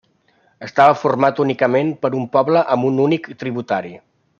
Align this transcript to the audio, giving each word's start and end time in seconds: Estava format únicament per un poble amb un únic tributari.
Estava 0.67 0.95
format 1.01 1.41
únicament 1.45 1.93
per 2.07 2.13
un 2.23 2.27
poble 2.39 2.67
amb 2.77 2.91
un 2.93 3.01
únic 3.09 3.33
tributari. 3.45 3.97